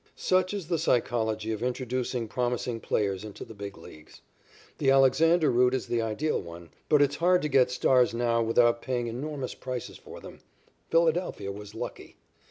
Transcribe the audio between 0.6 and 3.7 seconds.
the psychology of introducing promising pitchers into the